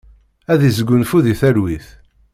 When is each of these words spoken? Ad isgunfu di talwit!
Ad 0.51 0.61
isgunfu 0.69 1.17
di 1.25 1.33
talwit! 1.39 1.87